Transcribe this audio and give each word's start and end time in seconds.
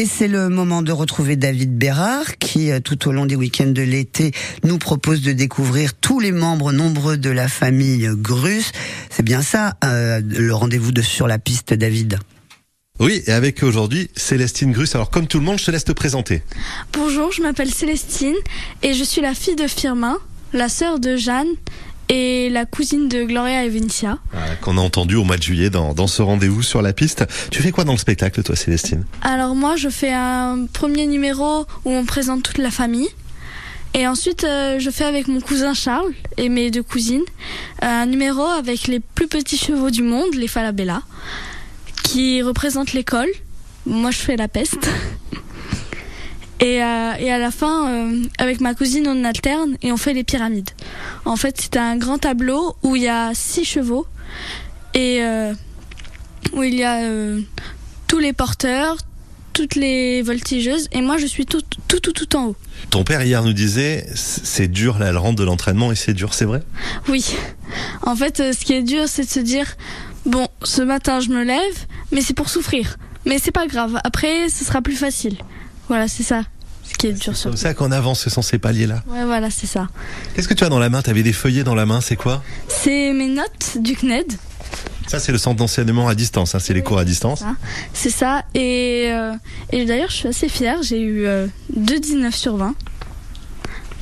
Et 0.00 0.06
c'est 0.06 0.28
le 0.28 0.48
moment 0.48 0.80
de 0.80 0.92
retrouver 0.92 1.36
David 1.36 1.76
Bérard 1.76 2.38
qui, 2.38 2.70
euh, 2.70 2.80
tout 2.80 3.06
au 3.06 3.12
long 3.12 3.26
des 3.26 3.36
week-ends 3.36 3.66
de 3.66 3.82
l'été, 3.82 4.32
nous 4.64 4.78
propose 4.78 5.20
de 5.20 5.32
découvrir 5.32 5.92
tous 5.92 6.20
les 6.20 6.32
membres 6.32 6.72
nombreux 6.72 7.18
de 7.18 7.28
la 7.28 7.48
famille 7.48 8.08
Grus. 8.14 8.72
C'est 9.10 9.22
bien 9.22 9.42
ça, 9.42 9.74
euh, 9.84 10.22
le 10.26 10.54
rendez-vous 10.54 10.92
de 10.92 11.02
Sur 11.02 11.26
la 11.28 11.38
piste, 11.38 11.74
David 11.74 12.18
oui, 12.98 13.22
et 13.26 13.32
avec 13.32 13.62
aujourd'hui 13.62 14.10
Célestine 14.16 14.72
Grus. 14.72 14.94
Alors 14.94 15.10
comme 15.10 15.26
tout 15.26 15.38
le 15.38 15.44
monde, 15.44 15.58
je 15.58 15.66
te 15.66 15.70
laisse 15.70 15.84
te 15.84 15.92
présenter. 15.92 16.42
Bonjour, 16.94 17.30
je 17.32 17.42
m'appelle 17.42 17.70
Célestine 17.70 18.36
et 18.82 18.94
je 18.94 19.04
suis 19.04 19.20
la 19.20 19.34
fille 19.34 19.56
de 19.56 19.66
Firmin, 19.66 20.18
la 20.54 20.70
sœur 20.70 20.98
de 20.98 21.16
Jeanne 21.16 21.48
et 22.10 22.50
la 22.50 22.66
cousine 22.66 23.08
de 23.08 23.22
Gloria 23.22 23.64
et 23.64 23.68
Vinicia. 23.68 24.18
Qu'on 24.60 24.76
a 24.76 24.80
entendu 24.80 25.14
au 25.14 25.24
mois 25.24 25.36
de 25.36 25.42
juillet 25.42 25.70
dans, 25.70 25.94
dans 25.94 26.08
ce 26.08 26.20
rendez-vous 26.20 26.62
sur 26.62 26.82
la 26.82 26.92
piste. 26.92 27.24
Tu 27.50 27.62
fais 27.62 27.70
quoi 27.70 27.84
dans 27.84 27.92
le 27.92 27.98
spectacle, 27.98 28.42
toi, 28.42 28.56
Célestine? 28.56 29.04
Alors 29.22 29.54
moi, 29.54 29.76
je 29.76 29.88
fais 29.88 30.12
un 30.12 30.66
premier 30.72 31.06
numéro 31.06 31.64
où 31.84 31.90
on 31.92 32.04
présente 32.04 32.42
toute 32.42 32.58
la 32.58 32.72
famille. 32.72 33.08
Et 33.94 34.06
ensuite, 34.06 34.44
euh, 34.44 34.78
je 34.78 34.90
fais 34.90 35.04
avec 35.04 35.28
mon 35.28 35.40
cousin 35.40 35.72
Charles 35.72 36.12
et 36.36 36.48
mes 36.48 36.70
deux 36.70 36.82
cousines 36.82 37.24
un 37.80 38.06
numéro 38.06 38.42
avec 38.42 38.86
les 38.86 39.00
plus 39.00 39.26
petits 39.26 39.56
chevaux 39.56 39.90
du 39.90 40.02
monde, 40.02 40.34
les 40.34 40.48
Falabella 40.48 41.02
qui 42.02 42.42
représente 42.42 42.92
l'école. 42.92 43.28
Moi, 43.86 44.10
je 44.10 44.18
fais 44.18 44.36
la 44.36 44.48
peste. 44.48 44.88
Et, 46.60 46.82
euh, 46.82 47.12
et 47.18 47.32
à 47.32 47.38
la 47.38 47.50
fin, 47.50 47.88
euh, 47.88 48.22
avec 48.38 48.60
ma 48.60 48.74
cousine, 48.74 49.06
on 49.08 49.24
alterne 49.24 49.76
et 49.82 49.92
on 49.92 49.96
fait 49.96 50.12
les 50.12 50.24
pyramides. 50.24 50.70
En 51.24 51.36
fait, 51.36 51.58
c'est 51.58 51.76
un 51.76 51.96
grand 51.96 52.18
tableau 52.18 52.76
où 52.82 52.96
il 52.96 53.02
y 53.02 53.08
a 53.08 53.32
six 53.34 53.64
chevaux 53.64 54.06
et 54.92 55.22
euh, 55.22 55.54
où 56.52 56.62
il 56.62 56.74
y 56.74 56.84
a 56.84 57.00
tous 58.06 58.18
les 58.18 58.34
porteurs, 58.34 58.98
toutes 59.54 59.74
les 59.74 60.20
voltigeuses 60.20 60.88
et 60.92 61.00
moi, 61.00 61.16
je 61.16 61.26
suis 61.26 61.46
tout, 61.46 61.62
tout, 61.88 62.00
tout, 62.00 62.12
tout 62.12 62.36
en 62.36 62.48
haut. 62.48 62.56
Ton 62.90 63.04
père 63.04 63.22
hier 63.22 63.42
nous 63.42 63.54
disait 63.54 64.06
c'est 64.14 64.68
dur 64.68 64.98
là, 64.98 65.18
rentre 65.18 65.36
de 65.36 65.44
l'entraînement 65.44 65.92
et 65.92 65.96
c'est 65.96 66.14
dur, 66.14 66.34
c'est 66.34 66.44
vrai? 66.44 66.62
Oui. 67.08 67.36
En 68.02 68.16
fait, 68.16 68.36
ce 68.52 68.64
qui 68.64 68.74
est 68.74 68.82
dur, 68.82 69.04
c'est 69.06 69.24
de 69.24 69.30
se 69.30 69.40
dire 69.40 69.76
bon, 70.26 70.46
ce 70.62 70.82
matin, 70.82 71.20
je 71.20 71.30
me 71.30 71.42
lève, 71.42 71.86
mais 72.12 72.20
c'est 72.20 72.34
pour 72.34 72.50
souffrir. 72.50 72.98
Mais 73.26 73.38
c'est 73.38 73.50
pas 73.50 73.66
grave. 73.66 73.98
Après, 74.04 74.48
ce 74.48 74.64
sera 74.64 74.82
plus 74.82 74.96
facile. 74.96 75.36
Voilà, 75.90 76.06
c'est 76.06 76.22
ça. 76.22 76.42
Ce 76.84 76.94
qui 76.94 77.08
est 77.08 77.12
dur 77.12 77.36
C'est 77.36 77.48
comme 77.48 77.56
ça 77.56 77.74
qu'on 77.74 77.90
avance 77.90 78.28
sans 78.28 78.42
ces 78.42 78.60
paliers-là. 78.60 79.02
Ouais, 79.08 79.24
voilà, 79.24 79.50
c'est 79.50 79.66
ça. 79.66 79.88
Qu'est-ce 80.34 80.46
que 80.46 80.54
tu 80.54 80.62
as 80.62 80.68
dans 80.68 80.78
la 80.78 80.88
main? 80.88 81.02
Tu 81.02 81.10
avais 81.10 81.24
des 81.24 81.32
feuillets 81.32 81.64
dans 81.64 81.74
la 81.74 81.84
main, 81.84 82.00
c'est 82.00 82.14
quoi? 82.14 82.44
C'est 82.68 83.12
mes 83.12 83.26
notes 83.26 83.76
du 83.80 83.96
CNED. 83.96 84.32
Ça, 85.08 85.18
c'est 85.18 85.32
le 85.32 85.38
centre 85.38 85.56
d'enseignement 85.56 86.06
à 86.06 86.14
distance, 86.14 86.54
hein, 86.54 86.60
c'est 86.60 86.74
les 86.74 86.82
cours 86.84 87.00
à 87.00 87.04
distance. 87.04 87.42
C'est 87.92 88.10
ça. 88.10 88.44
Et, 88.54 89.08
euh, 89.10 89.32
et 89.72 89.84
d'ailleurs, 89.84 90.10
je 90.10 90.14
suis 90.14 90.28
assez 90.28 90.48
fière. 90.48 90.80
J'ai 90.84 91.00
eu 91.00 91.26
euh, 91.26 91.48
2,19 91.76 92.30
sur 92.30 92.56
20. 92.56 92.76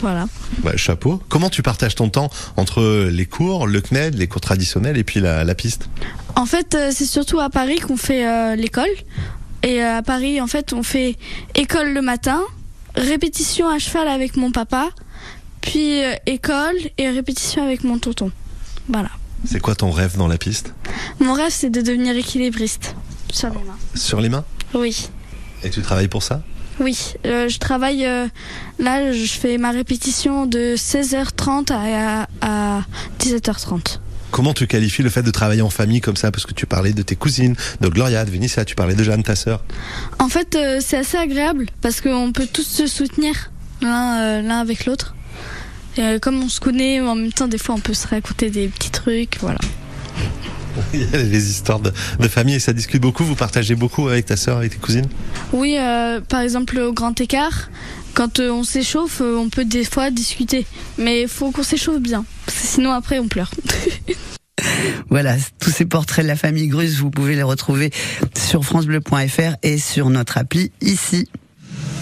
Voilà. 0.00 0.26
Bah, 0.64 0.72
chapeau. 0.76 1.22
Comment 1.28 1.50
tu 1.50 1.62
partages 1.62 1.94
ton 1.94 2.08
temps 2.08 2.30
entre 2.56 3.08
les 3.08 3.26
cours, 3.26 3.68
le 3.68 3.80
CNED, 3.80 4.14
les 4.16 4.26
cours 4.26 4.40
traditionnels 4.40 4.96
et 4.98 5.04
puis 5.04 5.20
la, 5.20 5.44
la 5.44 5.54
piste? 5.54 5.88
En 6.34 6.46
fait, 6.46 6.74
euh, 6.74 6.90
c'est 6.92 7.06
surtout 7.06 7.38
à 7.38 7.48
Paris 7.48 7.78
qu'on 7.78 7.96
fait 7.96 8.26
euh, 8.26 8.56
l'école. 8.56 8.90
Et 9.66 9.82
euh, 9.82 9.98
à 9.98 10.02
Paris, 10.02 10.40
en 10.40 10.46
fait, 10.46 10.72
on 10.72 10.82
fait 10.84 11.16
école 11.56 11.92
le 11.92 12.00
matin, 12.00 12.40
répétition 12.94 13.68
à 13.68 13.78
cheval 13.80 14.06
avec 14.06 14.36
mon 14.36 14.52
papa, 14.52 14.90
puis 15.60 16.00
école 16.26 16.76
et 16.98 17.10
répétition 17.10 17.64
avec 17.64 17.82
mon 17.82 17.98
tonton. 17.98 18.30
Voilà. 18.88 19.10
C'est 19.44 19.58
quoi 19.58 19.74
ton 19.74 19.90
rêve 19.90 20.16
dans 20.16 20.28
la 20.28 20.38
piste? 20.38 20.72
Mon 21.18 21.32
rêve, 21.32 21.50
c'est 21.50 21.70
de 21.70 21.80
devenir 21.80 22.16
équilibriste. 22.16 22.94
Sur 23.32 23.48
les 23.50 23.64
mains. 23.64 23.76
Sur 23.96 24.20
les 24.20 24.28
mains? 24.28 24.44
Oui. 24.72 25.08
Et 25.64 25.70
tu 25.70 25.82
travailles 25.82 26.08
pour 26.08 26.22
ça? 26.22 26.42
Oui, 26.78 27.14
euh, 27.24 27.48
je 27.48 27.58
travaille. 27.58 28.06
Euh, 28.06 28.28
là, 28.78 29.12
je 29.12 29.26
fais 29.32 29.58
ma 29.58 29.72
répétition 29.72 30.46
de 30.46 30.76
16h30 30.76 31.72
à, 31.72 32.28
à 32.40 32.82
17h30. 33.18 33.98
Comment 34.36 34.52
tu 34.52 34.66
qualifies 34.66 35.00
le 35.00 35.08
fait 35.08 35.22
de 35.22 35.30
travailler 35.30 35.62
en 35.62 35.70
famille 35.70 36.02
comme 36.02 36.14
ça? 36.14 36.30
Parce 36.30 36.44
que 36.44 36.52
tu 36.52 36.66
parlais 36.66 36.92
de 36.92 37.00
tes 37.00 37.16
cousines, 37.16 37.56
de 37.80 37.88
Gloria, 37.88 38.22
de 38.26 38.30
Vénitia, 38.30 38.66
tu 38.66 38.74
parlais 38.74 38.94
de 38.94 39.02
Jeanne, 39.02 39.22
ta 39.22 39.34
sœur. 39.34 39.64
En 40.18 40.28
fait, 40.28 40.54
euh, 40.56 40.78
c'est 40.84 40.98
assez 40.98 41.16
agréable 41.16 41.64
parce 41.80 42.02
qu'on 42.02 42.32
peut 42.32 42.46
tous 42.52 42.66
se 42.66 42.86
soutenir 42.86 43.50
l'un 43.80 44.42
l'un 44.42 44.60
avec 44.60 44.84
l'autre. 44.84 45.14
comme 46.20 46.42
on 46.42 46.50
se 46.50 46.60
connaît, 46.60 47.00
en 47.00 47.14
même 47.14 47.32
temps, 47.32 47.48
des 47.48 47.56
fois, 47.56 47.76
on 47.76 47.80
peut 47.80 47.94
se 47.94 48.06
raconter 48.06 48.50
des 48.50 48.68
petits 48.68 48.90
trucs, 48.90 49.38
voilà. 49.40 49.58
Il 50.94 51.10
y 51.10 51.14
a 51.14 51.18
les 51.18 51.50
histoires 51.50 51.80
de, 51.80 51.92
de, 52.18 52.28
famille 52.28 52.54
et 52.54 52.60
ça 52.60 52.72
discute 52.72 53.00
beaucoup. 53.00 53.24
Vous 53.24 53.34
partagez 53.34 53.74
beaucoup 53.74 54.08
avec 54.08 54.26
ta 54.26 54.36
sœur, 54.36 54.58
avec 54.58 54.72
tes 54.72 54.78
cousines? 54.78 55.06
Oui, 55.52 55.76
euh, 55.78 56.20
par 56.20 56.40
exemple 56.40 56.78
au 56.78 56.92
grand 56.92 57.18
écart, 57.20 57.70
quand 58.14 58.40
euh, 58.40 58.50
on 58.50 58.64
s'échauffe, 58.64 59.20
euh, 59.20 59.36
on 59.36 59.48
peut 59.48 59.64
des 59.64 59.84
fois 59.84 60.10
discuter. 60.10 60.66
Mais 60.98 61.22
il 61.22 61.28
faut 61.28 61.50
qu'on 61.50 61.62
s'échauffe 61.62 62.00
bien, 62.00 62.24
parce 62.46 62.58
que 62.58 62.66
sinon 62.66 62.92
après 62.92 63.18
on 63.18 63.28
pleure. 63.28 63.50
voilà, 65.10 65.36
tous 65.60 65.70
ces 65.70 65.84
portraits 65.84 66.24
de 66.24 66.28
la 66.28 66.36
famille 66.36 66.68
Grus, 66.68 66.98
vous 66.98 67.10
pouvez 67.10 67.34
les 67.34 67.42
retrouver 67.42 67.90
sur 68.36 68.64
francebleu.fr 68.64 69.56
et 69.62 69.78
sur 69.78 70.10
notre 70.10 70.38
appli 70.38 70.72
ici. 70.80 71.28